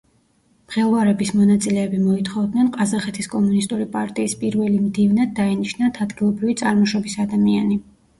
მღელვარების 0.69 1.31
მონაწილეები 1.41 1.99
მოითხოვდნენ 2.05 2.71
ყაზახეთის 2.77 3.29
კომუნისტური 3.33 3.87
პარტიის 3.97 4.33
პირველი 4.45 4.79
მდივნად 4.87 5.35
დაენიშნათ 5.41 6.01
ადგილობრივი 6.07 6.57
წარმოშობის 6.63 7.17
ადამიანი. 7.27 7.79